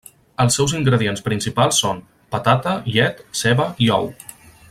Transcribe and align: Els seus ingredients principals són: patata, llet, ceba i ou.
Els 0.43 0.55
seus 0.59 0.71
ingredients 0.77 1.21
principals 1.27 1.81
són: 1.83 2.01
patata, 2.37 2.75
llet, 2.95 3.23
ceba 3.43 3.69
i 3.89 3.93
ou. 4.01 4.11